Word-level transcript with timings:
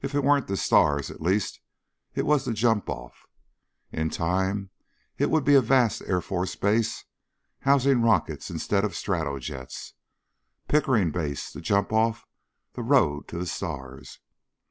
If 0.00 0.14
it 0.14 0.24
weren't 0.24 0.46
the 0.46 0.56
stars, 0.56 1.10
at 1.10 1.20
least 1.20 1.60
it 2.14 2.24
was 2.24 2.46
the 2.46 2.54
jump 2.54 2.88
off. 2.88 3.26
In 3.92 4.08
time 4.08 4.70
it 5.18 5.28
would 5.28 5.44
be 5.44 5.54
a 5.54 5.60
vast 5.60 6.00
Air 6.06 6.22
Force 6.22 6.56
Base 6.56 7.04
housing 7.58 8.00
rockets 8.00 8.48
instead 8.48 8.86
of 8.86 8.92
stratojets. 8.96 9.92
Pickering 10.66 11.10
Base 11.10 11.52
the 11.52 11.60
jump 11.60 11.92
off 11.92 12.24
the 12.72 12.82
road 12.82 13.28
to 13.28 13.36
the 13.36 13.44
stars. 13.44 14.20